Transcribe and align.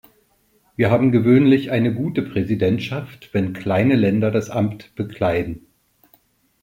Wir 0.75 0.89
haben 0.89 1.11
gewöhnlich 1.11 1.69
eine 1.69 1.93
gute 1.93 2.23
Präsidentschaft, 2.23 3.29
wenn 3.35 3.53
kleine 3.53 3.93
Länder 3.95 4.31
das 4.31 4.49
Amt 4.49 4.95
bekleiden. 4.95 5.67